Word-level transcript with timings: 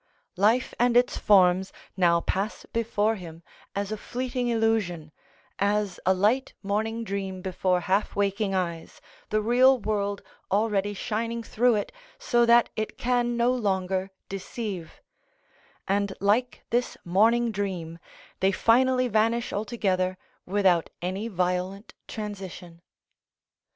Life 0.37 0.73
and 0.79 0.97
its 0.97 1.17
forms 1.19 1.71
now 1.95 2.21
pass 2.21 2.65
before 2.73 3.17
him 3.17 3.43
as 3.75 3.91
a 3.91 3.97
fleeting 3.97 4.47
illusion, 4.47 5.11
as 5.59 5.99
a 6.07 6.13
light 6.15 6.55
morning 6.63 7.03
dream 7.03 7.43
before 7.43 7.81
half 7.81 8.15
waking 8.15 8.55
eyes, 8.55 8.99
the 9.29 9.43
real 9.43 9.77
world 9.77 10.23
already 10.51 10.95
shining 10.95 11.43
through 11.43 11.75
it 11.75 11.91
so 12.17 12.47
that 12.47 12.71
it 12.75 12.97
can 12.97 13.37
no 13.37 13.51
longer 13.53 14.09
deceive; 14.27 15.03
and 15.87 16.13
like 16.19 16.63
this 16.71 16.97
morning 17.05 17.51
dream, 17.51 17.99
they 18.39 18.51
finally 18.51 19.07
vanish 19.07 19.53
altogether 19.53 20.17
without 20.47 20.89
any 21.03 21.27
violent 21.27 21.93
transition. 22.07 22.81